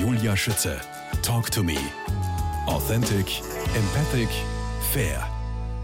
[0.00, 0.78] Julia Schütze.
[1.22, 1.78] Talk to me.
[2.66, 3.40] Authentic,
[3.74, 4.28] empathic,
[4.92, 5.26] fair.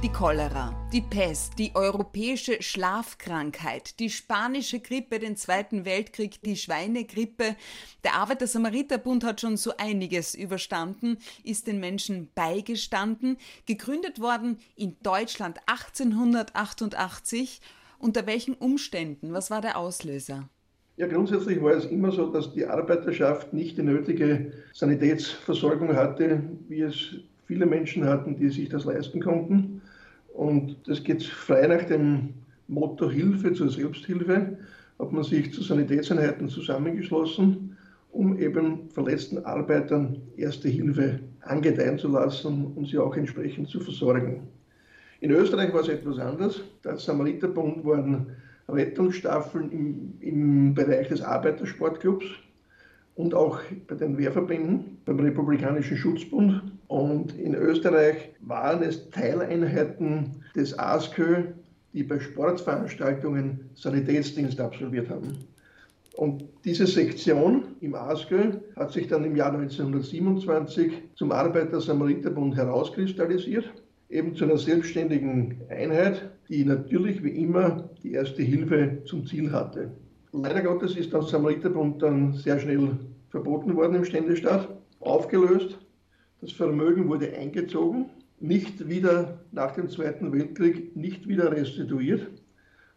[0.02, 7.56] Die Cholera, die Pest, die europäische Schlafkrankheit, die spanische Grippe, den Zweiten Weltkrieg, die Schweinegrippe.
[8.04, 13.38] Der Arbeiter-Samariter-Bund hat schon so einiges überstanden, ist den Menschen beigestanden.
[13.64, 17.62] Gegründet worden in Deutschland 1888.
[17.98, 19.32] Unter welchen Umständen?
[19.32, 20.50] Was war der Auslöser?
[21.02, 26.82] Ja, grundsätzlich war es immer so, dass die Arbeiterschaft nicht die nötige Sanitätsversorgung hatte, wie
[26.82, 29.82] es viele Menschen hatten, die sich das leisten konnten.
[30.32, 32.34] Und das geht frei nach dem
[32.68, 34.56] Motto Hilfe zur Selbsthilfe,
[35.00, 37.76] hat man sich zu Sanitätseinheiten zusammengeschlossen,
[38.12, 44.46] um eben verletzten Arbeitern erste Hilfe angedeihen zu lassen und sie auch entsprechend zu versorgen.
[45.18, 46.60] In Österreich war es etwas anders.
[46.84, 48.36] Der Samariterbund waren
[48.68, 52.24] Rettungsstaffeln im, im Bereich des Arbeitersportclubs
[53.14, 56.62] und auch bei den Wehrverbänden, beim Republikanischen Schutzbund.
[56.88, 61.44] Und in Österreich waren es Teileinheiten des ASKÖ,
[61.92, 65.36] die bei Sportveranstaltungen Sanitätsdienst absolviert haben.
[66.14, 73.70] Und diese Sektion im ASKÖ hat sich dann im Jahr 1927 zum Arbeiter-Samariter-Bund herauskristallisiert,
[74.12, 79.90] eben zu einer selbstständigen Einheit, die natürlich wie immer die erste Hilfe zum Ziel hatte.
[80.32, 82.98] Leider Gottes ist der Samariterbund dann sehr schnell
[83.30, 84.68] verboten worden im Ständestaat,
[85.00, 85.78] aufgelöst.
[86.40, 88.06] Das Vermögen wurde eingezogen,
[88.38, 92.28] nicht wieder nach dem Zweiten Weltkrieg, nicht wieder restituiert,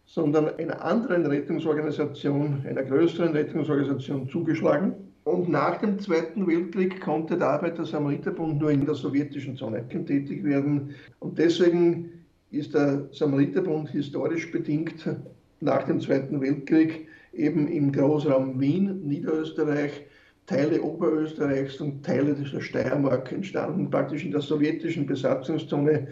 [0.04, 4.94] sondern einer anderen Rettungsorganisation, einer größeren Rettungsorganisation zugeschlagen.
[5.26, 10.94] Und nach dem Zweiten Weltkrieg konnte der Arbeiter-Samariterbund nur in der sowjetischen Zone tätig werden.
[11.18, 12.12] Und deswegen
[12.52, 15.04] ist der Samariterbund historisch bedingt
[15.58, 20.06] nach dem Zweiten Weltkrieg eben im Großraum Wien, Niederösterreich,
[20.46, 23.90] Teile Oberösterreichs und Teile der Steiermark entstanden.
[23.90, 26.06] Praktisch in der sowjetischen Besatzungszone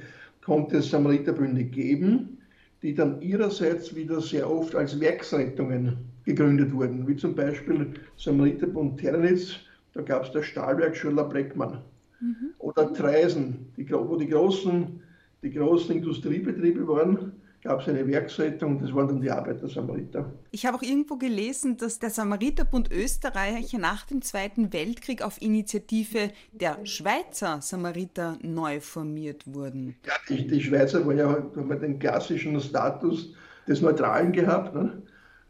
[0.45, 2.39] konnte es Samariterbünde geben,
[2.83, 9.57] die dann ihrerseits wieder sehr oft als Werksrettungen gegründet wurden, wie zum Beispiel Samariterbund Ternitz,
[9.93, 11.83] da gab es das Stahlwerk Schöller Breckmann.
[12.21, 12.55] Mhm.
[12.59, 15.01] Oder Treisen, die, wo die großen,
[15.43, 17.33] die großen Industriebetriebe waren,
[17.65, 20.31] gab es eine Werksrettung, das waren dann die Arbeiter-Samariter.
[20.51, 26.31] Ich habe auch irgendwo gelesen, dass der Samariterbund Österreich nach dem Zweiten Weltkrieg auf Initiative
[26.53, 29.97] der Schweizer Samariter neu formiert wurden.
[30.07, 33.33] Ja, die, die Schweizer waren ja, haben den klassischen Status
[33.67, 34.75] des Neutralen gehabt.
[34.75, 35.03] Ne?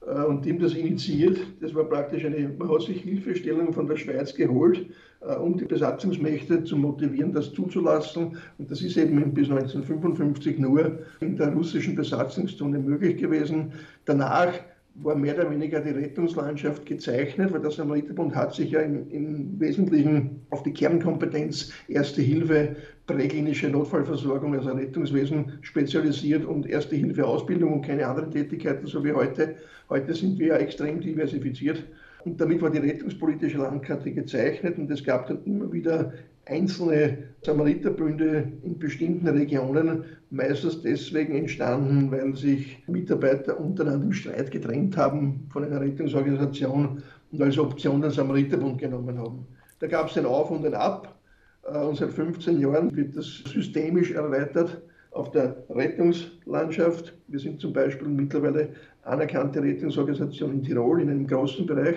[0.06, 1.38] Äh, und ihm das initiiert.
[1.60, 4.86] Das war praktisch eine, man hat sich Hilfestellung von der Schweiz geholt,
[5.20, 8.36] äh, um die Besatzungsmächte zu motivieren, das zuzulassen.
[8.58, 13.72] Und das ist eben bis 1955 nur in der russischen Besatzungszone möglich gewesen.
[14.04, 14.52] Danach
[14.96, 19.60] war mehr oder weniger die Rettungslandschaft gezeichnet, weil der Samariterbund hat sich ja im, im,
[19.60, 27.72] Wesentlichen auf die Kernkompetenz Erste Hilfe, präklinische Notfallversorgung, also Rettungswesen spezialisiert und Erste Hilfe Ausbildung
[27.74, 29.56] und keine anderen Tätigkeiten, so wie heute.
[29.88, 31.82] Heute sind wir ja extrem diversifiziert.
[32.24, 36.14] Und damit war die rettungspolitische Landkarte gezeichnet und es gab dann immer wieder
[36.46, 44.96] einzelne Samariterbünde in bestimmten Regionen, meistens deswegen entstanden, weil sich Mitarbeiter untereinander im Streit getrennt
[44.96, 49.46] haben von einer Rettungsorganisation und als Option den Samariterbund genommen haben.
[49.80, 51.18] Da gab es ein Auf und ein Ab
[51.64, 54.82] äh, und seit 15 Jahren wird das systemisch erweitert
[55.12, 57.14] auf der Rettungslandschaft.
[57.28, 58.70] Wir sind zum Beispiel mittlerweile
[59.02, 61.96] anerkannte Rettungsorganisation in Tirol in einem großen Bereich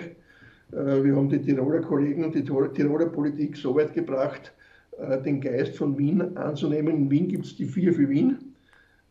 [0.70, 4.52] wir haben die Tiroler Kollegen und die Tiroler Politik so weit gebracht,
[4.98, 6.94] äh, den Geist von Wien anzunehmen.
[6.94, 8.38] In Wien gibt es die vier für Wien.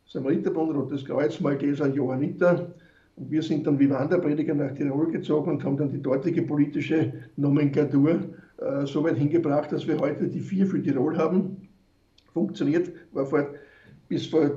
[0.06, 2.74] Samariterbund, Rotes Kreuz, Malteser, Johanniter.
[3.16, 7.14] Und wir sind dann wie Wanderprediger nach Tirol gezogen und haben dann die dortige politische
[7.36, 8.20] Nomenklatur
[8.58, 11.68] äh, so weit hingebracht, dass wir heute die vier für Tirol haben.
[12.34, 13.48] Funktioniert, war vor,
[14.08, 14.52] bis vor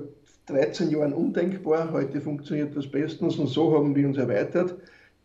[0.47, 1.93] 13 Jahren undenkbar.
[1.93, 4.77] Heute funktioniert das bestens und so haben wir uns erweitert.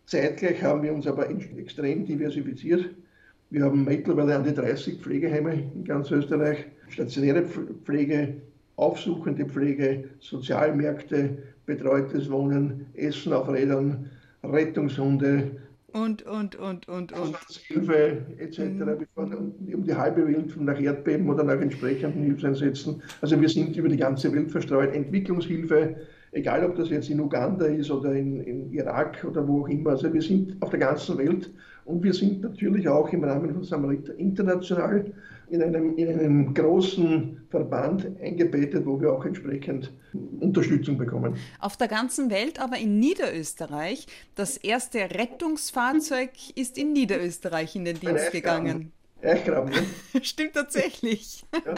[0.06, 2.90] Zeitgleich haben wir uns aber extrem diversifiziert.
[3.50, 7.44] Wir haben mittlerweile an die 30 Pflegeheime in ganz Österreich, stationäre
[7.84, 8.36] Pflege,
[8.76, 14.10] aufsuchende Pflege, Sozialmärkte, betreutes Wohnen, Essen auf Rädern,
[14.44, 15.52] Rettungshunde.
[15.94, 17.38] Und, und, und, und, und.
[17.68, 18.60] Hilfe etc.
[18.60, 18.80] Mhm.
[19.00, 23.02] Wir fahren um die halbe Welt nach Erdbeben oder nach entsprechenden Hilfseinsätzen.
[23.22, 24.94] Also wir sind über die ganze Welt verstreut.
[24.94, 25.96] Entwicklungshilfe,
[26.36, 29.92] egal ob das jetzt in Uganda ist oder in, in Irak oder wo auch immer.
[29.92, 31.50] Also wir sind auf der ganzen Welt
[31.86, 35.14] Und wir sind natürlich auch im Rahmen von Samariter international
[35.50, 39.94] in einem, in einem großen Verband eingebettet, wo wir auch entsprechend
[40.40, 41.36] Unterstützung bekommen.
[41.60, 44.08] Auf der ganzen Welt, aber in Niederösterreich.
[44.34, 48.92] Das erste Rettungsfahrzeug ist in Niederösterreich in den Dienst gegangen.
[49.26, 49.84] Eichgraben, ne?
[50.24, 51.46] Stimmt tatsächlich.
[51.54, 51.76] Ja.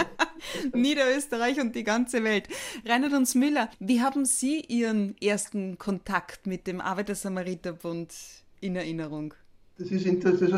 [0.74, 2.48] Niederösterreich und die ganze Welt.
[2.86, 8.14] Reinhard und Müller, wie haben Sie Ihren ersten Kontakt mit dem Arbeiter-Samariter-Bund
[8.62, 9.34] in Erinnerung?
[9.80, 10.54] Das ist, das ist,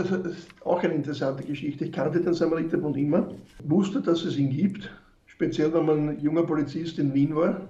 [0.63, 1.86] auch eine interessante Geschichte.
[1.86, 3.33] Ich kannte den Samariterbund immer,
[3.63, 4.89] wusste, dass es ihn gibt,
[5.25, 7.68] speziell wenn man junger Polizist in Wien war.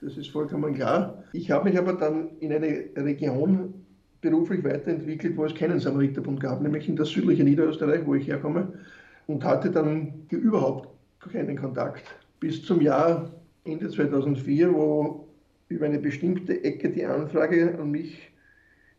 [0.00, 1.24] Das ist vollkommen klar.
[1.32, 3.74] Ich habe mich aber dann in eine Region
[4.20, 8.72] beruflich weiterentwickelt, wo es keinen Samariterbund gab, nämlich in das südliche Niederösterreich, wo ich herkomme,
[9.26, 10.88] und hatte dann überhaupt
[11.32, 12.04] keinen Kontakt.
[12.40, 13.30] Bis zum Jahr
[13.64, 15.26] Ende 2004, wo
[15.68, 18.30] über eine bestimmte Ecke die Anfrage an mich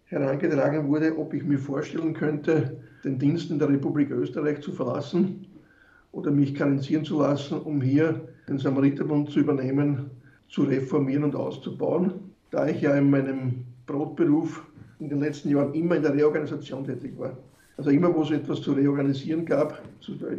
[0.05, 5.45] herangetragen wurde, ob ich mir vorstellen könnte, den Dienst in der Republik Österreich zu verlassen
[6.11, 10.09] oder mich karenzieren zu lassen, um hier den Samariterbund zu übernehmen,
[10.49, 12.13] zu reformieren und auszubauen.
[12.51, 14.65] Da ich ja in meinem Brotberuf
[14.99, 17.37] in den letzten Jahren immer in der Reorganisation tätig war.
[17.77, 19.81] Also immer, wo es etwas zu reorganisieren gab.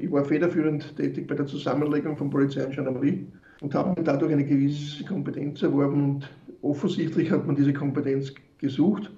[0.00, 3.26] Ich war federführend tätig bei der Zusammenlegung von Polizei und Gendarmerie
[3.62, 6.30] und habe dadurch eine gewisse Kompetenz erworben und
[6.60, 9.10] offensichtlich hat man diese Kompetenz gesucht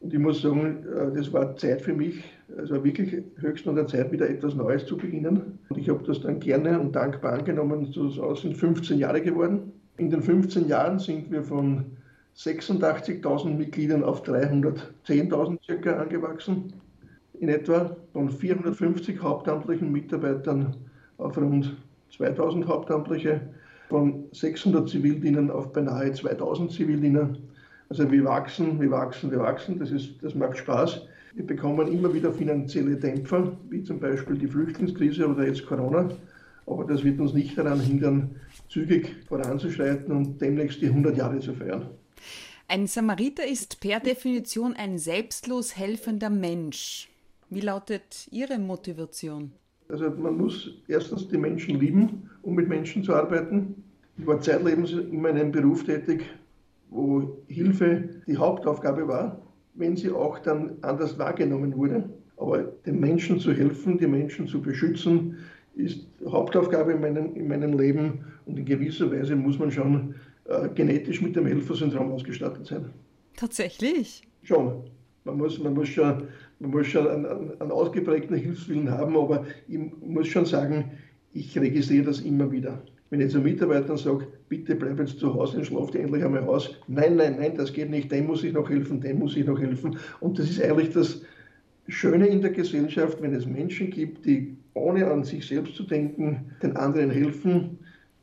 [0.00, 2.22] und ich muss sagen, äh, das war Zeit für mich,
[2.56, 5.58] also wirklich höchstens an der Zeit, wieder etwas Neues zu beginnen.
[5.68, 7.86] Und ich habe das dann gerne und dankbar angenommen.
[7.92, 9.72] So sind 15 Jahre geworden.
[9.96, 11.84] In den 15 Jahren sind wir von
[12.38, 16.72] 86.000 Mitgliedern auf 310.000 circa angewachsen.
[17.40, 20.76] In etwa von 450 hauptamtlichen Mitarbeitern
[21.18, 21.76] auf rund
[22.16, 23.40] 2000 Hauptamtliche,
[23.88, 27.30] von 600 Zivildienern auf beinahe 2000 Zivildiener
[27.90, 31.06] also wir wachsen, wir wachsen, wir wachsen, das, ist, das macht Spaß.
[31.34, 36.10] Wir bekommen immer wieder finanzielle Dämpfer, wie zum Beispiel die Flüchtlingskrise oder jetzt Corona.
[36.66, 38.30] Aber das wird uns nicht daran hindern,
[38.68, 41.86] zügig voranzuschreiten und demnächst die 100 Jahre zu feiern.
[42.70, 47.08] Ein Samariter ist per Definition ein selbstlos helfender Mensch.
[47.48, 49.52] Wie lautet Ihre Motivation?
[49.88, 53.82] Also man muss erstens die Menschen lieben, um mit Menschen zu arbeiten.
[54.18, 56.26] Ich war zeitlebens immer in einem Beruf tätig,
[56.90, 59.40] wo Hilfe die Hauptaufgabe war,
[59.72, 62.06] wenn sie auch dann anders wahrgenommen wurde.
[62.36, 65.38] Aber den Menschen zu helfen, die Menschen zu beschützen,
[65.74, 70.16] ist Hauptaufgabe in meinem, in meinem Leben und in gewisser Weise muss man schon
[70.48, 72.86] äh, genetisch mit dem Helfersyndrom ausgestattet sein.
[73.36, 74.22] Tatsächlich?
[74.42, 74.84] Schon.
[75.24, 76.22] Man muss, man muss schon,
[76.58, 77.26] man muss schon einen,
[77.60, 80.90] einen ausgeprägten Hilfswillen haben, aber ich muss schon sagen,
[81.34, 82.82] ich registriere das immer wieder.
[83.10, 86.44] Wenn ich zu Mitarbeitern sage, bitte bleib jetzt zu Hause und schlaf dir endlich einmal
[86.44, 86.74] aus.
[86.88, 89.60] Nein, nein, nein, das geht nicht, dem muss ich noch helfen, dem muss ich noch
[89.60, 89.98] helfen.
[90.20, 91.22] Und das ist eigentlich das
[91.88, 96.52] Schöne in der Gesellschaft, wenn es Menschen gibt, die ohne an sich selbst zu denken,
[96.62, 97.78] den anderen helfen,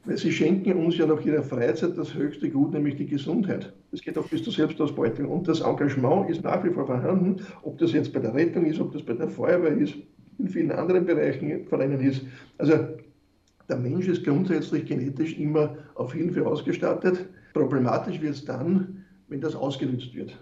[0.06, 3.74] weil sie schenken uns ja nach ihrer Freizeit das höchste Gut, nämlich die Gesundheit.
[3.92, 5.28] Das geht auch bis zur Selbstausbeutung.
[5.28, 8.80] Und das Engagement ist nach wie vor vorhanden, ob das jetzt bei der Rettung ist,
[8.80, 9.96] ob das bei der Feuerwehr ist,
[10.38, 12.22] in vielen anderen Bereichen Vereinen ist.
[12.57, 12.74] Also
[13.68, 17.25] der Mensch ist grundsätzlich genetisch immer auf Hilfe ausgestattet.
[17.54, 20.38] Problematisch wird es dann, wenn das ausgenutzt wird.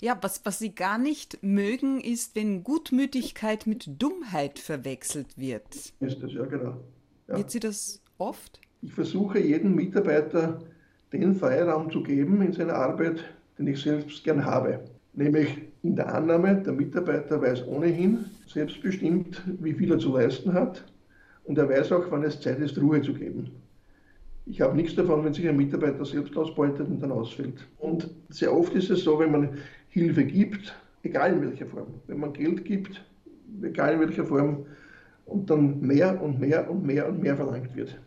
[0.00, 5.92] Ja, was, was Sie gar nicht mögen, ist, wenn Gutmütigkeit mit Dummheit verwechselt wird.
[6.00, 6.80] Ist das, ja, genau.
[7.28, 7.36] Ja.
[7.36, 8.60] Wird Sie das oft?
[8.80, 10.60] Ich versuche jedem Mitarbeiter
[11.12, 13.24] den Freiraum zu geben in seiner Arbeit,
[13.58, 14.80] den ich selbst gern habe.
[15.14, 20.84] Nämlich in der Annahme, der Mitarbeiter weiß ohnehin selbstbestimmt, wie viel er zu leisten hat
[21.44, 23.50] und er weiß auch, wann es Zeit ist, Ruhe zu geben.
[24.46, 27.66] Ich habe nichts davon, wenn sich ein Mitarbeiter selbst ausbeutet und dann ausfällt.
[27.78, 32.20] Und sehr oft ist es so, wenn man Hilfe gibt, egal in welcher Form, wenn
[32.20, 33.04] man Geld gibt,
[33.60, 34.66] egal in welcher Form,
[35.26, 37.98] und dann mehr und mehr und mehr und mehr verlangt wird.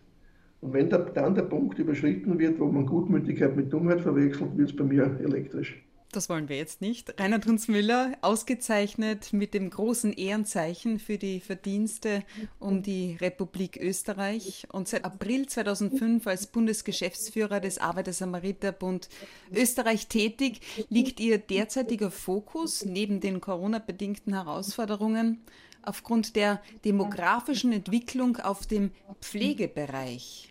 [0.62, 4.76] Und wenn dann der Punkt überschritten wird, wo man Gutmütigkeit mit Dummheit verwechselt, wird es
[4.76, 5.76] bei mir elektrisch.
[6.12, 7.18] Das wollen wir jetzt nicht.
[7.20, 12.24] Reinhard Hunzmüller, ausgezeichnet mit dem großen Ehrenzeichen für die Verdienste
[12.60, 19.08] um die Republik Österreich und seit April 2005 als Bundesgeschäftsführer des Arbeiter-Samariter-Bund
[19.56, 25.40] Österreich tätig, liegt Ihr derzeitiger Fokus neben den Corona-bedingten Herausforderungen
[25.82, 28.92] aufgrund der demografischen Entwicklung auf dem
[29.22, 30.51] Pflegebereich.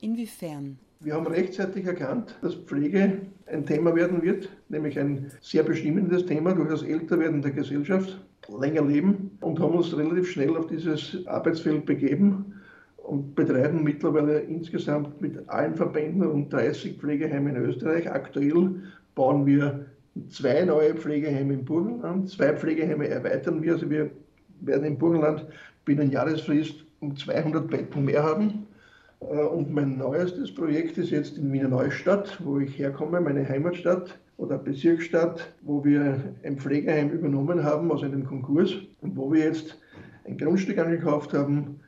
[0.00, 0.78] Inwiefern?
[1.00, 6.54] Wir haben rechtzeitig erkannt, dass Pflege ein Thema werden wird, nämlich ein sehr bestimmendes Thema
[6.54, 8.18] durch das Älterwerden der Gesellschaft,
[8.58, 12.54] länger leben und haben uns relativ schnell auf dieses Arbeitsfeld begeben
[12.96, 18.10] und betreiben mittlerweile insgesamt mit allen Verbänden rund 30 Pflegeheime in Österreich.
[18.10, 18.82] Aktuell
[19.14, 19.86] bauen wir
[20.28, 23.74] zwei neue Pflegeheime im Burgenland, zwei Pflegeheime erweitern wir.
[23.74, 24.10] Also wir
[24.60, 25.46] werden im Burgenland
[25.84, 28.66] binnen Jahresfrist um 200 Betten mehr haben.
[29.20, 34.18] Äh, und mein neuestes Projekt ist jetzt in Wiener Neustadt, wo ich herkomme, meine Heimatstadt
[34.36, 39.78] oder Bezirksstadt, wo wir ein Pflegeheim übernommen haben aus einem Konkurs und wo wir jetzt
[40.24, 41.80] ein Grundstück angekauft haben,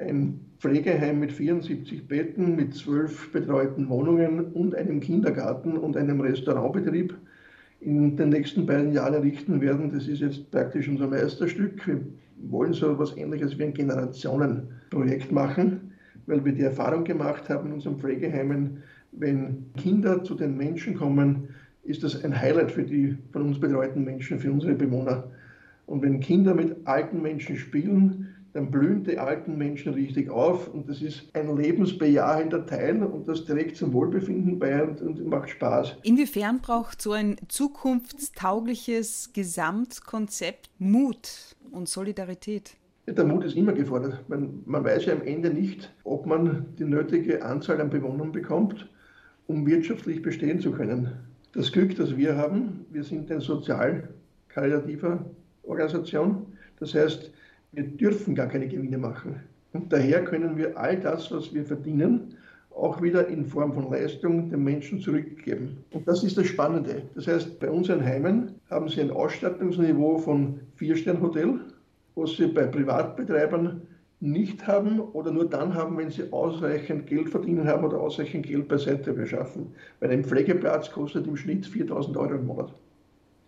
[0.00, 7.14] ein Pflegeheim mit 74 Betten, mit zwölf betreuten Wohnungen und einem Kindergarten und einem Restaurantbetrieb
[7.80, 9.92] in den nächsten beiden Jahren errichten werden.
[9.92, 11.86] Das ist jetzt praktisch unser Meisterstück.
[11.86, 12.00] Wir
[12.48, 15.91] wollen so etwas Ähnliches wie ein Generationenprojekt machen,
[16.26, 21.48] weil wir die Erfahrung gemacht haben in unseren Pflegeheimen, wenn Kinder zu den Menschen kommen,
[21.84, 25.24] ist das ein Highlight für die von uns betreuten Menschen, für unsere Bewohner.
[25.86, 30.88] Und wenn Kinder mit alten Menschen spielen, dann blühen die alten Menschen richtig auf und
[30.88, 35.96] das ist ein lebensbejahender Teil und das trägt zum Wohlbefinden bei und, und macht Spaß.
[36.02, 42.76] Inwiefern braucht so ein zukunftstaugliches Gesamtkonzept Mut und Solidarität?
[43.06, 44.22] Der Mut ist immer gefordert.
[44.28, 48.88] Man, man weiß ja am Ende nicht, ob man die nötige Anzahl an Bewohnern bekommt,
[49.48, 51.10] um wirtschaftlich bestehen zu können.
[51.52, 55.24] Das Glück, das wir haben, wir sind eine sozial-karitativer
[55.64, 56.46] Organisation.
[56.78, 57.32] Das heißt,
[57.72, 59.40] wir dürfen gar keine Gewinne machen.
[59.72, 62.36] Und daher können wir all das, was wir verdienen,
[62.70, 65.78] auch wieder in Form von Leistung den Menschen zurückgeben.
[65.90, 67.02] Und das ist das Spannende.
[67.16, 71.60] Das heißt, bei unseren Heimen haben sie ein Ausstattungsniveau von Vier-Stern-Hotel,
[72.14, 73.82] was sie bei Privatbetreibern
[74.20, 78.68] nicht haben oder nur dann haben, wenn sie ausreichend Geld verdienen haben oder ausreichend Geld
[78.68, 79.74] beiseite beschaffen.
[79.98, 82.72] Weil ein Pflegeplatz kostet im Schnitt 4000 Euro im Monat.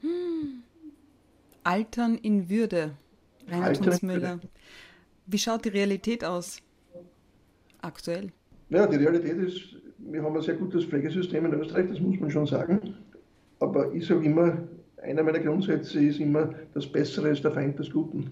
[0.00, 0.62] Hm.
[1.62, 2.90] Altern in Würde.
[3.48, 4.40] Reinhard Hundsmüller.
[5.26, 6.60] Wie schaut die Realität aus?
[7.80, 8.32] Aktuell?
[8.70, 12.30] Ja, die Realität ist, wir haben ein sehr gutes Pflegesystem in Österreich, das muss man
[12.30, 12.96] schon sagen.
[13.60, 14.58] Aber ich sage immer,
[15.02, 18.30] einer meiner Grundsätze ist immer, das Bessere ist der Feind des Guten.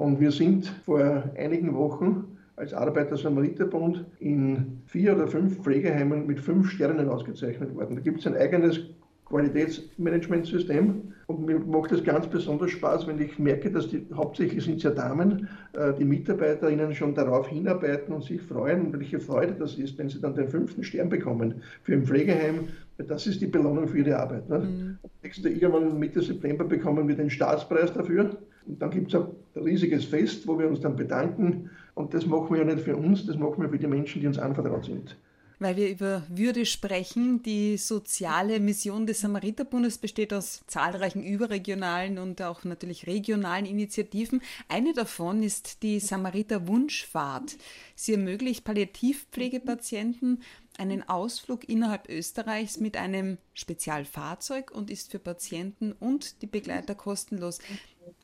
[0.00, 2.24] Und wir sind vor einigen Wochen
[2.56, 7.96] als Arbeiter-Samariter-Bund in vier oder fünf Pflegeheimen mit fünf Sternen ausgezeichnet worden.
[7.96, 8.80] Da gibt es ein eigenes
[9.26, 11.02] Qualitätsmanagementsystem.
[11.26, 14.84] Und mir macht es ganz besonders Spaß, wenn ich merke, dass die, hauptsächlich sind es
[14.84, 19.98] ja Damen, äh, die MitarbeiterInnen schon darauf hinarbeiten und sich freuen, welche Freude das ist,
[19.98, 22.68] wenn sie dann den fünften Stern bekommen für ein Pflegeheim.
[22.96, 24.48] Das ist die Belohnung für ihre Arbeit.
[24.48, 24.60] Ne?
[24.60, 24.98] Mhm.
[25.22, 28.38] Nächste, irgendwann Mitte September bekommen wir den Staatspreis dafür.
[28.66, 29.26] Und dann gibt es ein
[29.62, 31.70] riesiges Fest, wo wir uns dann bedanken.
[31.94, 34.26] Und das machen wir ja nicht für uns, das machen wir für die Menschen, die
[34.26, 35.16] uns anvertraut sind
[35.60, 37.42] weil wir über Würde sprechen.
[37.42, 44.42] Die soziale Mission des Samariterbundes besteht aus zahlreichen überregionalen und auch natürlich regionalen Initiativen.
[44.68, 47.56] Eine davon ist die Samariter Wunschfahrt.
[47.94, 50.42] Sie ermöglicht Palliativpflegepatienten
[50.80, 57.58] einen Ausflug innerhalb Österreichs mit einem Spezialfahrzeug und ist für Patienten und die Begleiter kostenlos.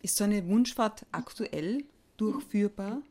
[0.03, 1.85] Ist so eine Wunschfahrt aktuell
[2.17, 3.03] durchführbar?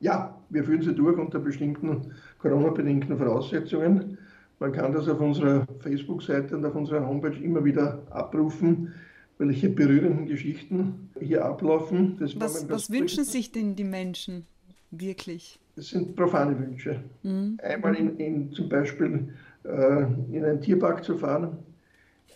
[0.00, 4.18] Ja, wir führen sie durch unter bestimmten Corona-bedingten Voraussetzungen.
[4.58, 8.94] Man kann das auf unserer Facebook-Seite und auf unserer Homepage immer wieder abrufen,
[9.38, 12.16] welche berührenden Geschichten hier ablaufen.
[12.36, 14.46] was, was wünschen sich denn die Menschen
[14.90, 15.60] wirklich?
[15.76, 17.00] Das sind profane Wünsche.
[17.22, 17.58] Mhm.
[17.62, 19.28] Einmal in, in, zum Beispiel
[19.64, 20.02] äh,
[20.32, 21.58] in einen Tierpark zu fahren,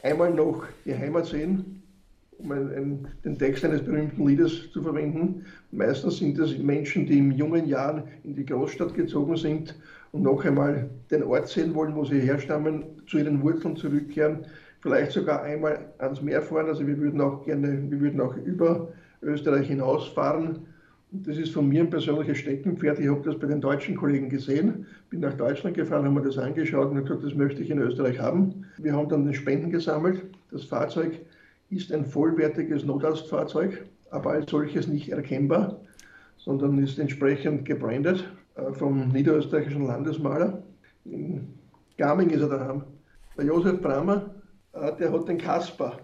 [0.03, 1.83] einmal noch die Heimat sehen,
[2.37, 5.47] um ein, ein, den Text eines berühmten Liedes zu verwenden.
[5.73, 9.75] Meistens sind es Menschen, die in jungen Jahren in die Großstadt gezogen sind
[10.13, 14.45] und noch einmal den Ort sehen wollen, wo sie herstammen, zu ihren Wurzeln zurückkehren,
[14.81, 16.67] vielleicht sogar einmal ans Meer fahren.
[16.67, 18.93] Also wir würden auch gerne, wir würden auch über
[19.23, 20.59] Österreich hinausfahren.
[21.13, 23.01] Das ist von mir ein persönliches Steckenpferd.
[23.01, 26.39] Ich habe das bei den deutschen Kollegen gesehen, bin nach Deutschland gefahren, haben mir das
[26.39, 28.65] angeschaut und gesagt, das möchte ich in Österreich haben.
[28.79, 30.23] Wir haben dann den Spenden gesammelt.
[30.53, 31.19] Das Fahrzeug
[31.69, 35.81] ist ein vollwertiges Notarztfahrzeug, aber als solches nicht erkennbar,
[36.37, 40.63] sondern ist entsprechend gebrandet äh, vom niederösterreichischen Landesmaler.
[41.05, 41.49] In
[41.99, 42.85] Gaming ist er daheim.
[43.37, 44.33] Der Josef Brammer,
[44.75, 45.99] äh, der hat den Kasper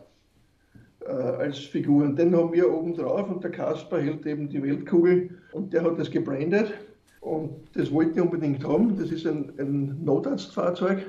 [1.08, 2.04] äh, als Figur.
[2.04, 5.84] Und den haben wir oben drauf und der Kasper hält eben die Weltkugel und der
[5.84, 6.72] hat das gebrandet
[7.20, 8.96] und das wollte ich unbedingt haben.
[8.96, 11.06] Das ist ein, ein Notarztfahrzeug,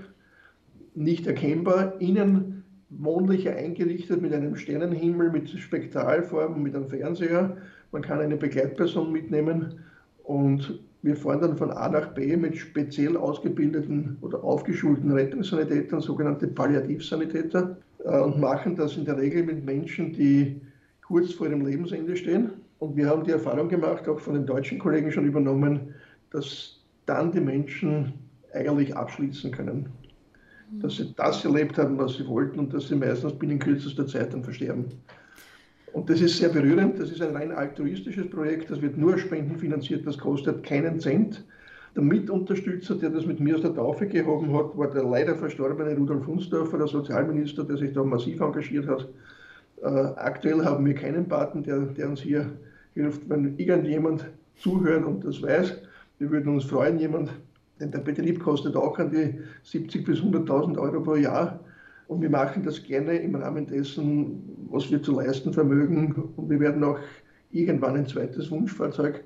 [0.96, 2.00] nicht erkennbar.
[2.00, 7.58] Innen wohnlicher eingerichtet mit einem Sternenhimmel, mit Spektralformen, mit einem Fernseher.
[7.92, 9.80] Man kann eine Begleitperson mitnehmen
[10.24, 16.48] und wir fahren dann von A nach B mit speziell ausgebildeten oder aufgeschulten Rettungssanitätern, sogenannte
[16.48, 20.62] Palliativsanitäter, äh, und machen das in der Regel mit Menschen, die
[21.06, 22.52] kurz vor ihrem Lebensende stehen.
[22.80, 25.94] Und wir haben die Erfahrung gemacht, auch von den deutschen Kollegen schon übernommen,
[26.32, 28.14] dass dann die Menschen
[28.54, 29.90] eigentlich abschließen können.
[30.82, 34.34] dass sie das erlebt haben, was sie wollten und dass sie meistens binnen kürzester Zeit
[34.34, 34.88] dann versterben.
[35.98, 37.00] Und das ist sehr berührend.
[37.00, 38.70] Das ist ein rein altruistisches Projekt.
[38.70, 40.06] Das wird nur spendenfinanziert.
[40.06, 41.44] Das kostet keinen Cent.
[41.96, 45.98] Der Mitunterstützer, der das mit mir aus der Taufe gehoben hat, war der leider verstorbene
[45.98, 49.08] Rudolf Hunsdorfer, der Sozialminister, der sich da massiv engagiert hat.
[49.82, 52.46] Äh, aktuell haben wir keinen Paten, der, der uns hier
[52.94, 53.28] hilft.
[53.28, 54.24] Wenn irgendjemand
[54.56, 55.78] zuhört und das weiß,
[56.20, 57.32] wir würden uns freuen, jemand,
[57.80, 59.34] denn der Betrieb kostet auch an die
[59.66, 61.60] 70.000 bis 100.000 Euro pro Jahr.
[62.08, 66.14] Und wir machen das gerne im Rahmen dessen, was wir zu leisten vermögen.
[66.36, 67.00] Und wir werden auch
[67.52, 69.24] irgendwann ein zweites Wunschfahrzeug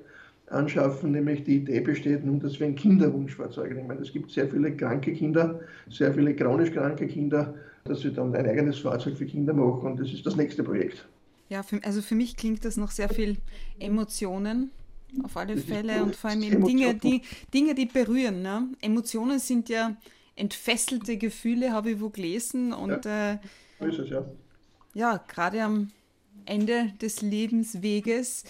[0.48, 3.98] anschaffen, nämlich die Idee besteht nun, dass wir ein Kinderwunschfahrzeug nehmen.
[4.00, 8.46] Es gibt sehr viele kranke Kinder, sehr viele chronisch kranke Kinder, dass wir dann ein
[8.46, 9.92] eigenes Fahrzeug für Kinder machen.
[9.92, 11.06] Und das ist das nächste Projekt.
[11.48, 13.36] Ja, für, also für mich klingt das noch sehr viel
[13.78, 14.70] Emotionen
[15.22, 17.22] auf alle Fälle und vor allem eben Dinge, die,
[17.52, 18.42] Dinge, die berühren.
[18.42, 18.68] Ne?
[18.80, 19.96] Emotionen sind ja
[20.36, 22.72] entfesselte Gefühle, habe ich wo gelesen.
[22.72, 23.38] Und ja, äh,
[23.80, 24.24] es, ja.
[24.94, 25.90] Ja, gerade am
[26.44, 28.44] Ende des Lebensweges,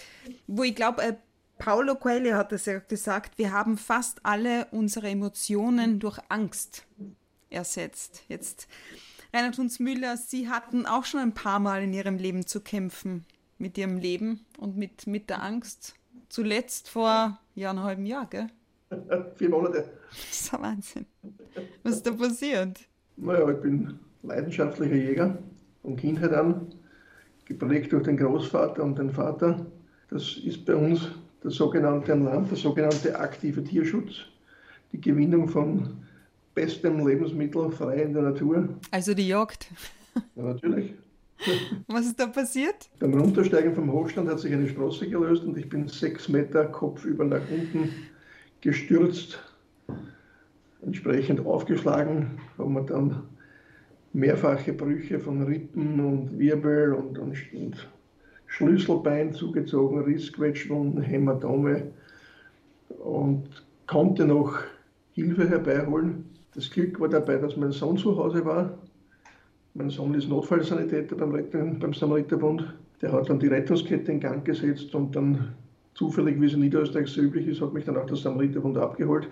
[0.47, 1.13] wo ich glaube, äh,
[1.57, 6.85] Paulo Coelho hat es ja gesagt, wir haben fast alle unsere Emotionen durch Angst
[7.49, 8.23] ersetzt.
[8.27, 8.67] Jetzt,
[9.33, 13.25] Reinhard Hunzmüller, Sie hatten auch schon ein paar Mal in Ihrem Leben zu kämpfen
[13.57, 15.95] mit Ihrem Leben und mit, mit der Angst.
[16.27, 18.47] Zuletzt vor ja, einem halben Jahr, gell?
[19.35, 19.89] Vier Monate.
[20.09, 21.05] Das ist ein Wahnsinn.
[21.83, 22.79] Was ist da passiert?
[23.17, 25.37] Naja, ich bin leidenschaftlicher Jäger
[25.81, 26.73] von Kindheit an,
[27.45, 29.65] geprägt durch den Großvater und den Vater.
[30.09, 31.11] Das ist bei uns
[31.43, 34.13] der sogenannte Land, der sogenannte aktive Tierschutz,
[34.93, 35.97] die Gewinnung von
[36.55, 38.69] bestem Lebensmittel frei in der Natur.
[38.91, 39.67] Also die Jagd.
[40.35, 40.93] Ja, natürlich.
[41.87, 42.89] Was ist da passiert?
[42.99, 47.25] Beim Runtersteigen vom Hochstand hat sich eine Sprosse gelöst und ich bin sechs Meter kopfüber
[47.25, 47.89] nach unten
[48.61, 49.39] gestürzt.
[50.85, 53.23] Entsprechend aufgeschlagen haben wir dann
[54.13, 57.89] mehrfache Brüche von Rippen und Wirbel und, und, und
[58.47, 61.91] Schlüsselbein zugezogen, Rissquetschwunden, Hämatome
[62.99, 63.47] und
[63.87, 64.59] konnte noch
[65.13, 66.25] Hilfe herbeiholen.
[66.53, 68.77] Das Glück war dabei, dass mein Sohn zu Hause war
[69.75, 72.63] mein Sohn ist Notfallsanitäter beim, Retten, beim Samariterbund.
[73.01, 75.55] Der hat dann die Rettungskette in Gang gesetzt und dann
[75.95, 79.27] zufällig, wie es in Niederösterreich so üblich ist, hat mich dann auch der Samariterbund abgeholt.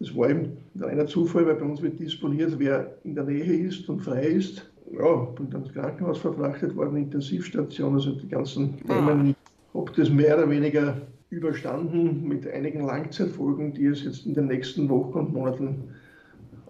[0.00, 3.68] Das war eben ein reiner Zufall, weil bei uns wird disponiert, wer in der Nähe
[3.68, 4.70] ist und frei ist.
[4.90, 9.36] Ja, bin dann ins Krankenhaus verfrachtet worden, Intensivstation, also die ganzen Themen.
[9.74, 10.96] Habe das mehr oder weniger
[11.28, 15.94] überstanden mit einigen Langzeitfolgen, die es jetzt in den nächsten Wochen und Monaten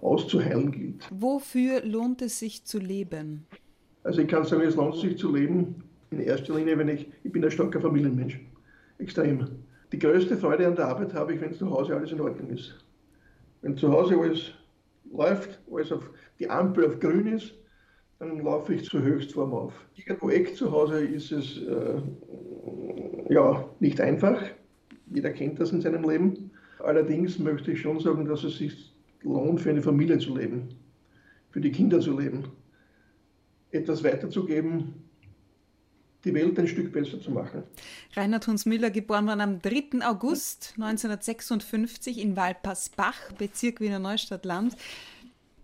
[0.02, 1.08] auszuheilen gilt.
[1.10, 3.46] Wofür lohnt es sich zu leben?
[4.02, 5.76] Also ich kann sagen, es lohnt sich zu leben
[6.10, 8.40] in erster Linie, wenn ich, ich bin ein starker Familienmensch,
[8.98, 9.46] extrem.
[9.92, 12.76] Die größte Freude an der Arbeit habe ich, wenn zu Hause alles in Ordnung ist.
[13.62, 14.52] Wenn zu Hause alles
[15.12, 17.54] läuft, alles auf die Ampel auf grün ist,
[18.18, 19.72] dann laufe ich zur Höchstform auf.
[19.96, 22.00] Irgendwo Eck zu Hause ist es äh,
[23.28, 24.42] ja nicht einfach.
[25.12, 26.50] Jeder kennt das in seinem Leben.
[26.78, 30.68] Allerdings möchte ich schon sagen, dass es sich lohnt, für eine Familie zu leben,
[31.50, 32.44] für die Kinder zu leben,
[33.70, 34.94] etwas weiterzugeben,
[36.24, 37.62] die Welt ein Stück besser zu machen.
[38.14, 40.04] Reinhard Hunsmüller, geboren worden am 3.
[40.06, 44.76] August 1956 in Walpersbach, Bezirk Wiener Neustadt Land.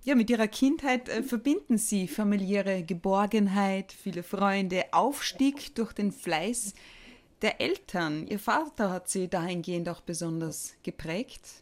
[0.05, 6.75] Ja, mit ihrer Kindheit äh, verbinden sie familiäre Geborgenheit, viele Freunde, Aufstieg durch den Fleiß
[7.43, 8.27] der Eltern.
[8.29, 11.61] Ihr Vater hat sie dahingehend auch besonders geprägt.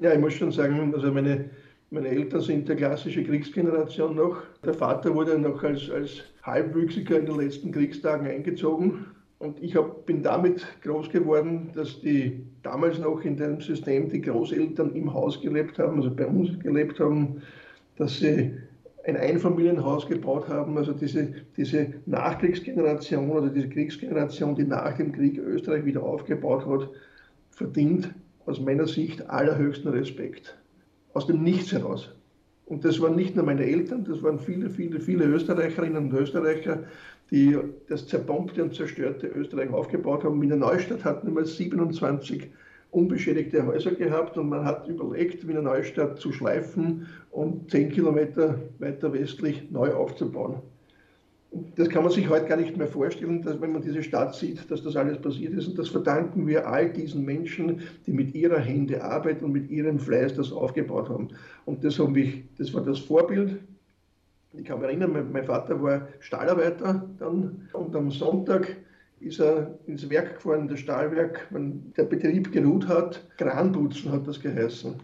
[0.00, 1.50] Ja, ich muss schon sagen, also meine,
[1.92, 4.38] meine Eltern sind der klassische Kriegsgeneration noch.
[4.64, 9.04] Der Vater wurde noch als, als Halbwüchsiger in den letzten Kriegstagen eingezogen.
[9.38, 14.22] Und ich hab, bin damit groß geworden, dass die damals noch in dem System die
[14.22, 17.42] Großeltern im Haus gelebt haben, also bei uns gelebt haben,
[17.96, 18.52] dass sie
[19.04, 20.78] ein Einfamilienhaus gebaut haben.
[20.78, 21.28] Also diese,
[21.58, 26.88] diese Nachkriegsgeneration oder diese Kriegsgeneration, die nach dem Krieg Österreich wieder aufgebaut hat,
[27.50, 28.14] verdient
[28.46, 30.56] aus meiner Sicht allerhöchsten Respekt.
[31.14, 32.10] Aus dem Nichts heraus.
[32.66, 36.84] Und das waren nicht nur meine Eltern, das waren viele, viele, viele Österreicherinnen und Österreicher,
[37.30, 40.40] die das zerbombte und zerstörte Österreich aufgebaut haben.
[40.40, 42.50] Wiener Neustadt hat nur mal 27
[42.90, 49.12] unbeschädigte Häuser gehabt und man hat überlegt, Wiener Neustadt zu schleifen und 10 Kilometer weiter
[49.12, 50.62] westlich neu aufzubauen
[51.76, 54.70] das kann man sich heute gar nicht mehr vorstellen, dass wenn man diese Stadt sieht,
[54.70, 55.68] dass das alles passiert ist.
[55.68, 59.98] Und das verdanken wir all diesen Menschen, die mit ihrer Hände arbeiten und mit ihrem
[59.98, 61.28] Fleiß das aufgebaut haben.
[61.66, 63.58] Und das, haben wir, das war das Vorbild.
[64.54, 68.76] Ich kann mich erinnern, mein Vater war Stahlarbeiter dann und am Sonntag
[69.20, 74.40] ist er ins Werk gefahren, das Stahlwerk, wenn der Betrieb geruht hat, Kranputzen hat das
[74.40, 74.96] geheißen.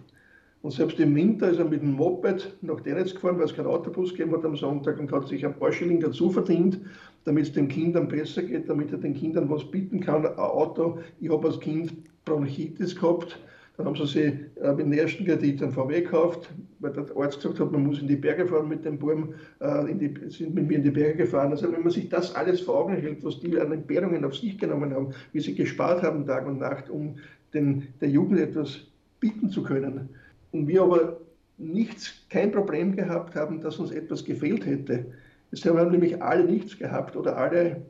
[0.68, 3.68] Und selbst im Winter ist er mit dem Moped nach Dernitz gefahren, weil es keinen
[3.68, 6.78] Autobus gegeben hat am Sonntag und hat sich ein paar Schilling dazu verdient,
[7.24, 10.26] damit es den Kindern besser geht, damit er den Kindern was bieten kann.
[10.26, 11.94] Ein Auto, ich habe als Kind
[12.26, 13.40] Bronchitis gehabt,
[13.78, 16.50] dann haben sie sich äh, mit dem ersten Kredit einen VW gekauft,
[16.80, 19.94] weil der Arzt gesagt hat, man muss in die Berge fahren mit dem Baum, äh,
[19.94, 21.50] die, sind mit mir in die Berge gefahren.
[21.50, 24.58] Also wenn man sich das alles vor Augen hält, was die an Entbehrungen auf sich
[24.58, 27.14] genommen haben, wie sie gespart haben Tag und Nacht, um
[27.54, 28.80] den, der Jugend etwas
[29.18, 30.10] bieten zu können.
[30.52, 31.18] Und wir aber
[31.58, 35.06] nichts, kein Problem gehabt haben, dass uns etwas gefehlt hätte.
[35.50, 37.82] Es haben nämlich alle nichts gehabt oder alle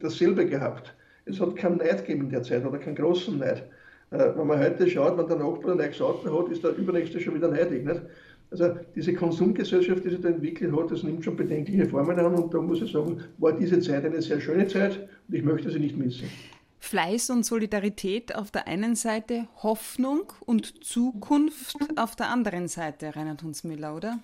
[0.00, 0.94] dasselbe gehabt.
[1.24, 3.64] Es hat keinen Neid gegeben in der Zeit oder keinen großen Neid.
[4.10, 7.20] Äh, wenn man heute schaut, wenn der Nachbar ein neues Auto hat, ist der übernächste
[7.20, 7.84] schon wieder neidig.
[7.84, 8.02] Nicht?
[8.50, 12.52] Also diese Konsumgesellschaft, die sich da entwickelt hat, das nimmt schon bedenkliche Formen an und
[12.52, 15.78] da muss ich sagen, war diese Zeit eine sehr schöne Zeit und ich möchte sie
[15.78, 16.28] nicht missen.
[16.82, 23.42] Fleiß und Solidarität auf der einen Seite, Hoffnung und Zukunft auf der anderen Seite, Reinhard
[23.44, 24.18] Hunsmüller, oder?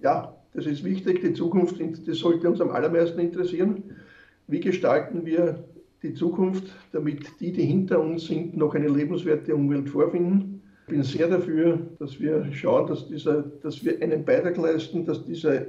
[0.00, 1.20] Ja, das ist wichtig.
[1.22, 3.84] Die Zukunft, das sollte uns am allermeisten interessieren.
[4.48, 5.64] Wie gestalten wir
[6.02, 10.60] die Zukunft, damit die, die hinter uns sind, noch eine lebenswerte Umwelt vorfinden.
[10.88, 15.24] Ich bin sehr dafür, dass wir schauen, dass, dieser, dass wir einen Beitrag leisten, dass
[15.24, 15.64] dieser,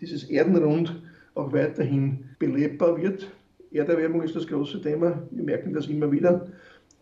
[0.00, 1.00] dieses Erdenrund
[1.34, 3.28] auch weiterhin belebbar wird.
[3.74, 5.22] Erderwärmung ist das große Thema.
[5.30, 6.46] Wir merken das immer wieder.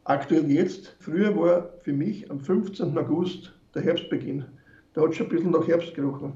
[0.04, 2.96] Aktuell jetzt, früher war für mich am 15.
[2.96, 4.44] August der Herbstbeginn.
[4.94, 6.32] Da hat es schon ein bisschen nach Herbst gerochen.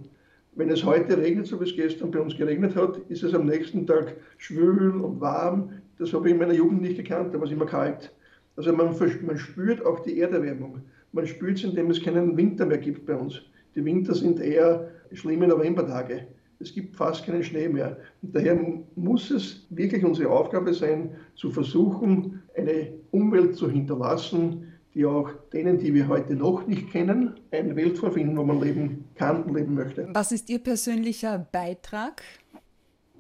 [0.55, 3.47] Wenn es heute regnet, so wie es gestern bei uns geregnet hat, ist es am
[3.47, 5.71] nächsten Tag schwül und warm.
[5.99, 8.13] Das habe ich in meiner Jugend nicht gekannt, da war es immer kalt.
[8.57, 8.95] Also man,
[9.27, 10.81] man spürt auch die Erderwärmung.
[11.13, 13.43] Man spürt es, indem es keinen Winter mehr gibt bei uns.
[13.75, 16.27] Die Winter sind eher schlimme Novembertage.
[16.59, 17.99] Es gibt fast keinen Schnee mehr.
[18.23, 18.59] Und daher
[18.95, 25.79] muss es wirklich unsere Aufgabe sein, zu versuchen, eine Umwelt zu hinterlassen, die auch denen,
[25.79, 29.75] die wir heute noch nicht kennen, eine Welt vorfinden, wo man leben kann und leben
[29.75, 30.09] möchte.
[30.15, 32.23] Was ist Ihr persönlicher Beitrag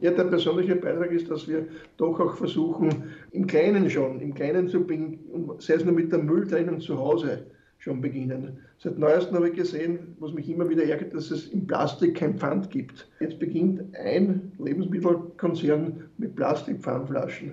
[0.00, 4.68] ja, der persönliche Beitrag ist, dass wir doch auch versuchen, im Kleinen schon, im Kleinen
[4.68, 7.46] zu beginnen, sei es nur mit der Mülltrennung zu Hause
[7.78, 8.58] schon beginnen.
[8.78, 12.38] Seit neuestem habe ich gesehen, was mich immer wieder ärgert, dass es im Plastik kein
[12.38, 13.08] Pfand gibt.
[13.20, 17.52] Jetzt beginnt ein Lebensmittelkonzern mit Plastikpfandflaschen.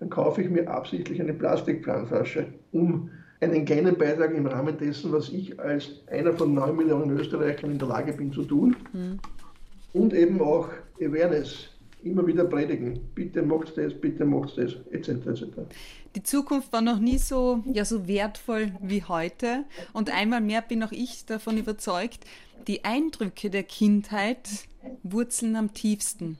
[0.00, 3.10] Dann kaufe ich mir absichtlich eine Plastikpfandflasche, um
[3.40, 7.78] einen kleinen Beitrag im Rahmen dessen, was ich als einer von neun Millionen Österreichern in
[7.78, 8.76] der Lage bin zu tun.
[8.92, 9.18] Mhm.
[9.92, 10.68] Und eben auch
[11.00, 11.73] Awareness
[12.04, 13.00] immer wieder predigen.
[13.14, 15.08] Bitte macht das, bitte macht das, etc.
[15.08, 15.44] etc.
[16.14, 19.64] Die Zukunft war noch nie so, ja, so wertvoll wie heute.
[19.92, 22.24] Und einmal mehr bin auch ich davon überzeugt,
[22.68, 24.48] die Eindrücke der Kindheit
[25.02, 26.38] wurzeln am tiefsten.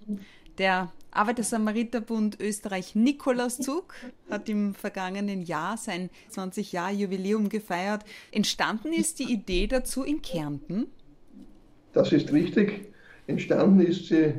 [0.58, 3.94] Der Arbeiter-Samariter-Bund Österreich Nikolauszug
[4.30, 8.04] hat im vergangenen Jahr sein 20-Jahr-Jubiläum gefeiert.
[8.32, 10.86] Entstanden ist die Idee dazu in Kärnten?
[11.92, 12.92] Das ist richtig.
[13.26, 14.34] Entstanden ist sie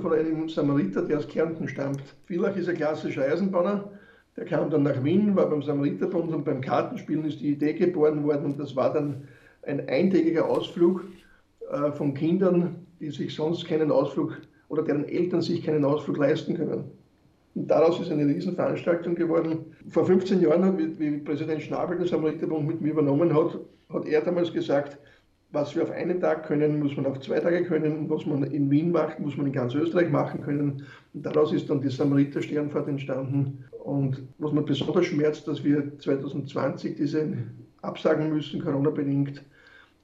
[0.00, 2.02] von einem Samariter, der aus Kärnten stammt.
[2.26, 3.90] Villach ist ein klassischer Eisenbahner.
[4.36, 8.24] Der kam dann nach Wien, war beim Samariterbund und beim Kartenspielen ist die Idee geboren
[8.24, 9.24] worden und das war dann
[9.62, 11.04] ein eintägiger Ausflug
[11.70, 16.54] äh, von Kindern, die sich sonst keinen Ausflug oder deren Eltern sich keinen Ausflug leisten
[16.54, 16.84] können.
[17.54, 19.66] Und daraus ist eine Riesenveranstaltung geworden.
[19.88, 23.58] Vor 15 Jahren, wie, wie Präsident Schnabel den Samariterbund mit mir übernommen hat,
[23.92, 24.98] hat er damals gesagt,
[25.52, 28.08] was wir auf einen Tag können, muss man auf zwei Tage können.
[28.08, 30.84] Was man in Wien macht, muss man in ganz Österreich machen können.
[31.12, 33.64] Und daraus ist dann die Samariter-Sternfahrt entstanden.
[33.82, 37.32] Und was mir besonders schmerzt, dass wir 2020 diese
[37.82, 39.42] absagen müssen, Corona-bedingt.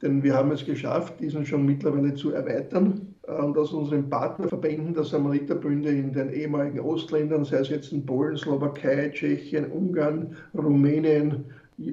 [0.03, 5.05] Denn wir haben es geschafft, diesen schon mittlerweile zu erweitern und aus unseren Partnerverbänden der
[5.05, 11.47] Samariterbünde in den ehemaligen Ostländern, sei es jetzt in Polen, Slowakei, Tschechien, Ungarn, Rumänien,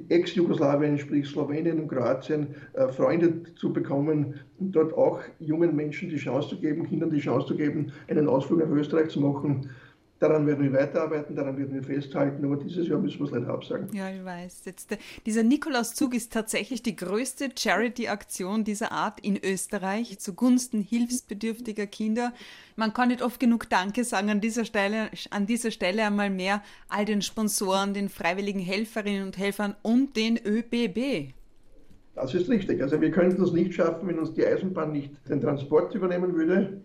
[0.08, 6.16] Ex-Jugoslawien, sprich Slowenien und Kroatien, äh, Freunde zu bekommen und dort auch jungen Menschen die
[6.16, 9.68] Chance zu geben, Kindern die Chance zu geben, einen Ausflug nach Österreich zu machen.
[10.24, 13.48] Daran werden wir weiterarbeiten, daran werden wir festhalten, aber dieses Jahr müssen wir es leider
[13.48, 13.94] absagen.
[13.94, 14.62] Ja, ich weiß.
[14.64, 21.86] Jetzt, der, dieser Nikolauszug ist tatsächlich die größte Charity-Aktion dieser Art in Österreich zugunsten hilfsbedürftiger
[21.86, 22.32] Kinder.
[22.74, 26.62] Man kann nicht oft genug Danke sagen an dieser Stelle, an dieser Stelle einmal mehr
[26.88, 31.34] all den Sponsoren, den freiwilligen Helferinnen und Helfern und den ÖBB.
[32.14, 32.80] Das ist richtig.
[32.80, 36.80] Also wir könnten es nicht schaffen, wenn uns die Eisenbahn nicht den Transport übernehmen würde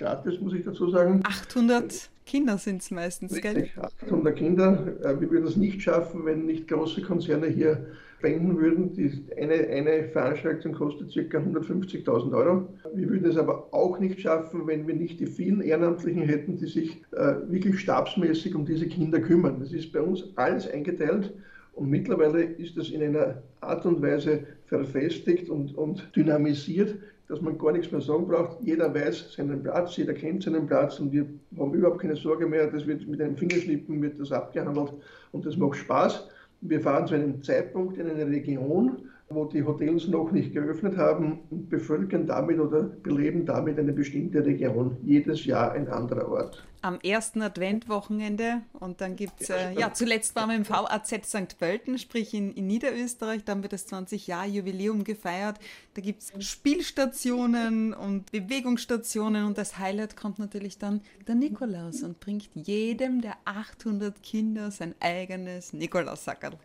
[0.00, 1.20] gratis, muss ich dazu sagen.
[1.24, 3.84] 800 Kinder sind es meistens, Richtig, gell?
[4.06, 4.86] 800 Kinder.
[5.02, 7.86] Äh, wir würden es nicht schaffen, wenn nicht große Konzerne hier
[8.18, 8.92] spenden würden.
[8.92, 11.38] Die, eine, eine Veranstaltung kostet ca.
[11.38, 12.68] 150.000 Euro.
[12.94, 16.66] Wir würden es aber auch nicht schaffen, wenn wir nicht die vielen Ehrenamtlichen hätten, die
[16.66, 19.58] sich äh, wirklich stabsmäßig um diese Kinder kümmern.
[19.58, 21.34] Das ist bei uns alles eingeteilt
[21.72, 26.94] Und mittlerweile ist das in einer Art und Weise verfestigt und, und dynamisiert,
[27.30, 28.58] dass man gar nichts mehr sagen braucht.
[28.60, 32.66] Jeder weiß seinen Platz, jeder kennt seinen Platz und wir haben überhaupt keine Sorge mehr.
[32.66, 34.92] Das wird mit einem Fingerschnippen wird das abgehandelt
[35.30, 36.28] und das macht Spaß.
[36.62, 41.38] Wir fahren zu einem Zeitpunkt in einer Region, wo die Hotels noch nicht geöffnet haben
[41.50, 44.96] und bevölkern damit oder beleben damit eine bestimmte Region.
[45.04, 46.66] Jedes Jahr ein anderer Ort.
[46.82, 51.58] Am ersten Adventwochenende und dann gibt es, äh, ja, zuletzt waren wir im VAZ St.
[51.60, 55.60] Pölten, sprich in, in Niederösterreich, da haben wir das 20-Jahr-Jubiläum gefeiert.
[55.94, 62.18] Da gibt es Spielstationen und Bewegungsstationen und das Highlight kommt natürlich dann der Nikolaus und
[62.18, 66.58] bringt jedem der 800 Kinder sein eigenes Nikolaussackerl.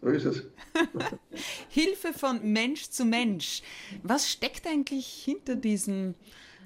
[0.00, 0.44] So ist es.
[1.68, 3.62] Hilfe von Mensch zu Mensch.
[4.02, 6.14] Was steckt eigentlich hinter diesem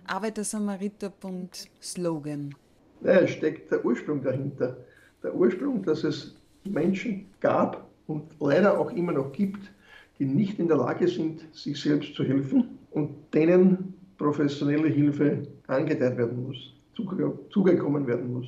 [0.07, 2.55] Arbeiter-Samariter-Bund-Slogan?
[3.01, 4.77] Naja, es steckt der Ursprung dahinter.
[5.23, 9.71] Der Ursprung, dass es Menschen gab und leider auch immer noch gibt,
[10.18, 16.16] die nicht in der Lage sind, sich selbst zu helfen und denen professionelle Hilfe angedeiht
[16.16, 16.75] werden muss,
[17.51, 18.47] zugekommen werden muss.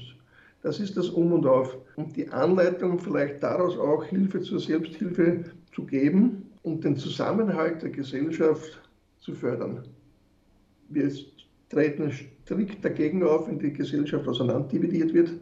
[0.64, 1.76] Das ist das Um und Auf.
[1.96, 7.90] Und die Anleitung, vielleicht daraus auch Hilfe zur Selbsthilfe zu geben und den Zusammenhalt der
[7.90, 8.80] Gesellschaft
[9.20, 9.86] zu fördern.
[10.88, 11.12] Wir
[11.68, 15.32] treten strikt dagegen auf, wenn die Gesellschaft auseinanderdividiert wird.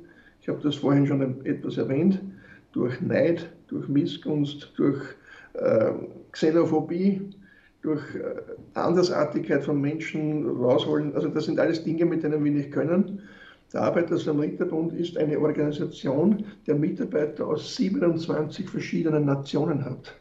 [0.41, 2.21] Ich habe das vorhin schon etwas erwähnt.
[2.73, 5.05] Durch Neid, durch Missgunst, durch
[5.53, 5.93] äh,
[6.33, 7.31] Xenophobie,
[7.83, 8.41] durch äh,
[8.75, 11.15] Andersartigkeit von Menschen rausholen.
[11.15, 13.21] Also das sind alles Dinge, mit denen wir nicht können.
[13.73, 20.15] Der Arbeiter-Samariter-Bund ist eine Organisation, der Mitarbeiter aus 27 verschiedenen Nationen hat.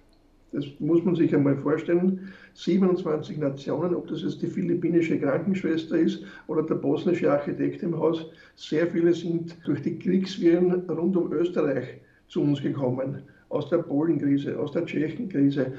[0.53, 2.31] Das muss man sich einmal vorstellen.
[2.53, 8.25] 27 Nationen, ob das jetzt die philippinische Krankenschwester ist oder der bosnische Architekt im Haus.
[8.55, 11.87] Sehr viele sind durch die Kriegswirren rund um Österreich
[12.27, 13.23] zu uns gekommen.
[13.49, 15.73] Aus der Polenkrise, aus der Tschechenkrise,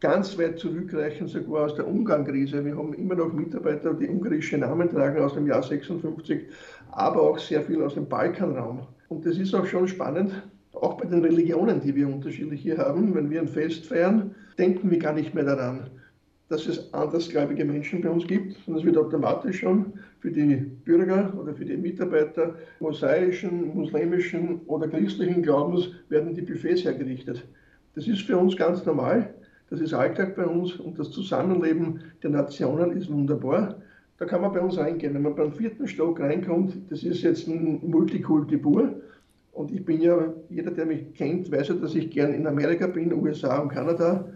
[0.00, 2.64] ganz weit zurückreichend sogar aus der Ungarn-Krise.
[2.64, 6.42] Wir haben immer noch Mitarbeiter, die ungarische Namen tragen aus dem Jahr 56,
[6.92, 8.86] aber auch sehr viel aus dem Balkanraum.
[9.08, 10.32] Und das ist auch schon spannend,
[10.72, 13.14] auch bei den Religionen, die wir unterschiedlich hier haben.
[13.14, 15.90] Wenn wir ein Fest feiern, denken wir gar nicht mehr daran,
[16.48, 21.32] dass es andersgläubige Menschen bei uns gibt, sondern es wird automatisch schon für die Bürger
[21.40, 27.44] oder für die Mitarbeiter mosaischen, muslimischen oder christlichen Glaubens werden die Buffets hergerichtet.
[27.94, 29.34] Das ist für uns ganz normal.
[29.68, 33.76] Das ist Alltag bei uns und das Zusammenleben der Nationen ist wunderbar.
[34.18, 35.14] Da kann man bei uns reingehen.
[35.14, 38.94] Wenn man beim vierten Stock reinkommt, das ist jetzt ein Multikulti pur.
[39.52, 42.86] Und ich bin ja, jeder, der mich kennt, weiß ja, dass ich gern in Amerika
[42.86, 44.26] bin, USA und Kanada.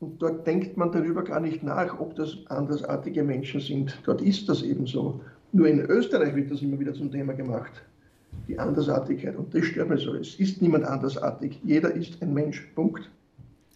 [0.00, 3.98] Und dort denkt man darüber gar nicht nach, ob das andersartige Menschen sind.
[4.04, 5.20] Dort ist das eben so.
[5.52, 7.72] Nur in Österreich wird das immer wieder zum Thema gemacht.
[8.48, 9.36] Die Andersartigkeit.
[9.36, 10.14] Und das stört mich so.
[10.14, 11.60] Es ist niemand andersartig.
[11.64, 12.60] Jeder ist ein Mensch.
[12.74, 13.10] Punkt.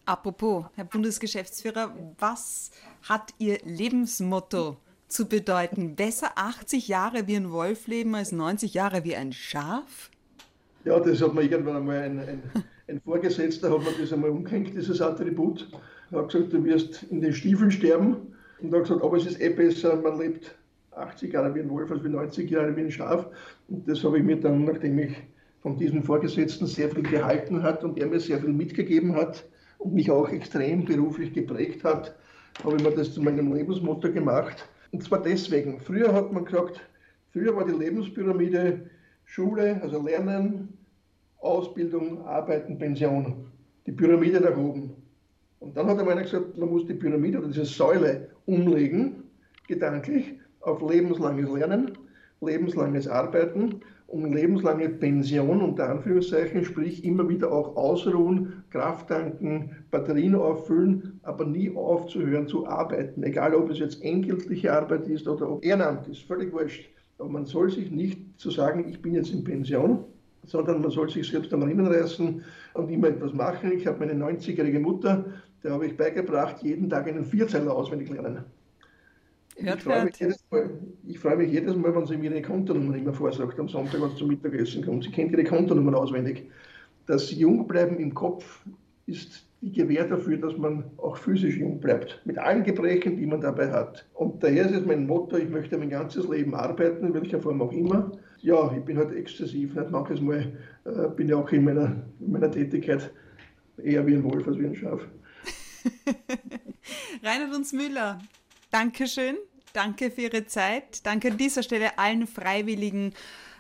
[0.07, 2.71] Apropos, Herr Bundesgeschäftsführer, was
[3.09, 4.77] hat Ihr Lebensmotto
[5.09, 5.97] zu bedeuten?
[5.97, 10.11] Besser 80 Jahre wie ein Wolf leben als 90 Jahre wie ein Schaf?
[10.85, 12.43] Ja, das hat mir irgendwann einmal ein, ein,
[12.87, 15.71] ein Vorgesetzter hat mir das einmal umgehängt, dieses Attribut.
[16.11, 18.35] Er hat gesagt, du wirst in den Stiefeln sterben.
[18.61, 20.55] Und er hat gesagt, aber es ist eh besser, man lebt
[20.91, 23.27] 80 Jahre wie ein Wolf als wie 90 Jahre wie ein Schaf.
[23.69, 25.17] Und das habe ich mir dann, nachdem ich
[25.63, 29.47] von diesem Vorgesetzten sehr viel gehalten hat und er mir sehr viel mitgegeben hat,
[29.85, 32.15] und mich auch extrem beruflich geprägt hat,
[32.65, 34.67] habe ich mir das zu meinem Lebensmotto gemacht.
[34.93, 35.79] Und zwar deswegen.
[35.81, 36.81] Früher hat man gesagt,
[37.33, 38.91] früher war die Lebenspyramide
[39.25, 40.69] Schule, also Lernen,
[41.41, 43.47] Ausbildung, Arbeiten, Pension.
[43.87, 44.95] Die Pyramide nach oben.
[45.61, 49.25] Und dann hat einmal einer gesagt, man muss die Pyramide oder diese Säule umlegen,
[49.69, 51.99] gedanklich, auf lebenslanges Lernen,
[52.41, 60.35] lebenslanges Arbeiten um lebenslange Pension unter Anführungszeichen, sprich immer wieder auch ausruhen, Kraft tanken, Batterien
[60.35, 65.65] auffüllen, aber nie aufzuhören zu arbeiten, egal ob es jetzt entgeltliche Arbeit ist oder ob
[65.65, 66.89] Ehrenamt ist, völlig wurscht.
[67.19, 70.05] Aber man soll sich nicht zu sagen, ich bin jetzt in Pension,
[70.47, 72.43] sondern man soll sich selbst am Riemen reißen
[72.75, 73.73] und immer etwas machen.
[73.73, 75.25] Ich habe meine 90-jährige Mutter,
[75.63, 78.45] der habe ich beigebracht, jeden Tag einen Vierzeiler auswendig lernen.
[79.57, 80.71] Hört, ich freue mich, jedes Mal,
[81.07, 84.11] ich freue mich jedes Mal, wenn sie mir ihre Kontonummer immer vorsagt, am Sonntag, wenn
[84.11, 85.05] sie zum Mittagessen kommt.
[85.05, 86.51] Sie kennt ihre Kontonummer auswendig.
[87.07, 88.65] Das Jungbleiben im Kopf
[89.07, 93.41] ist die Gewähr dafür, dass man auch physisch jung bleibt, mit allen Gebrechen, die man
[93.41, 94.07] dabei hat.
[94.13, 97.63] Und daher ist es mein Motto, ich möchte mein ganzes Leben arbeiten, in welcher Form
[97.63, 98.13] auch immer.
[98.41, 100.53] Ja, ich bin halt exzessiv, nicht manches Mal
[100.85, 103.11] äh, bin ich auch in meiner, in meiner Tätigkeit
[103.83, 105.01] eher wie ein Wolf als wie ein Schaf.
[107.23, 108.19] Reinhard uns Müller,
[108.75, 109.37] Dankeschön
[109.75, 111.05] Danke für Ihre Zeit.
[111.05, 113.13] Danke an dieser Stelle allen Freiwilligen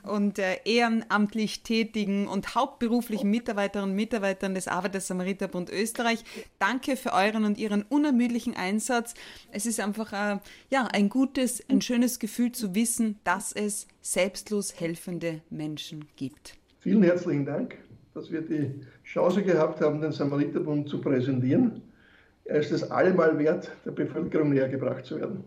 [0.04, 6.22] und äh, ehrenamtlich tätigen und hauptberuflichen Mitarbeiterinnen und Mitarbeitern des Arbeiter-Samariter-Bund Österreich.
[6.60, 9.14] Danke für euren und ihren unermüdlichen Einsatz.
[9.50, 10.38] Es ist einfach äh,
[10.70, 16.54] ja, ein gutes, ein schönes Gefühl zu wissen, dass es selbstlos helfende Menschen gibt.
[16.78, 17.76] Vielen herzlichen Dank,
[18.14, 18.70] dass wir die
[19.02, 21.82] Chance gehabt haben, den Samariterbund zu präsentieren.
[22.44, 25.44] Er ist es allemal wert, der Bevölkerung näher gebracht zu werden.